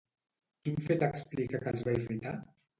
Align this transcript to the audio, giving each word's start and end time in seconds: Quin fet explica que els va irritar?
Quin 0.63 0.79
fet 0.87 1.05
explica 1.09 1.63
que 1.67 1.71
els 1.77 1.87
va 1.91 1.97
irritar? 2.01 2.37